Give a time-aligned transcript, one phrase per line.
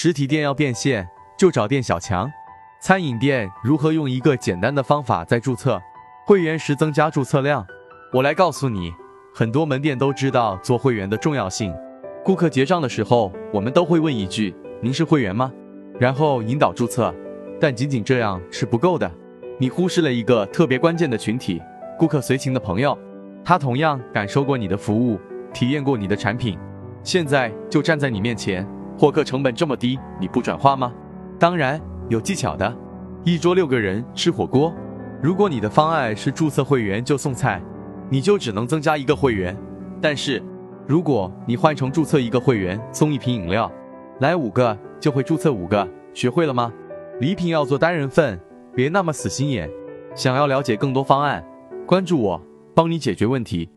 [0.00, 1.04] 实体店要变现，
[1.36, 2.30] 就找店小强。
[2.80, 5.82] 餐饮店如何用一个简单的方法在注册
[6.24, 7.66] 会员时增加注册量？
[8.12, 8.92] 我来告诉你。
[9.34, 11.74] 很多门店都知道做会员的重要性。
[12.24, 15.50] 顾客结账的时候，我们都会问一句：“您是会员吗？”
[15.98, 17.12] 然后引导注册。
[17.60, 19.10] 但仅仅这样是不够的，
[19.58, 21.60] 你忽视了一个特别关键的群体——
[21.98, 22.96] 顾客随行的朋友。
[23.44, 25.18] 他同样感受过你的服务，
[25.52, 26.56] 体验过你的产品，
[27.02, 28.64] 现在就站在你面前。
[28.98, 30.92] 获客成本这么低，你不转化吗？
[31.38, 32.76] 当然有技巧的。
[33.24, 34.74] 一桌六个人吃火锅，
[35.22, 37.62] 如果你的方案是注册会员就送菜。
[38.10, 39.54] 你就只能增加一个会员，
[40.00, 40.42] 但是
[40.86, 43.70] 如果你换成注册一个会员送一瓶饮料，
[44.20, 46.72] 来五个就会注册五个，学会了吗？
[47.20, 48.40] 礼品要做单人份，
[48.74, 49.68] 别那么死心眼。
[50.14, 51.44] 想要了解更多方案，
[51.86, 52.42] 关注我，
[52.74, 53.68] 帮你解决问题。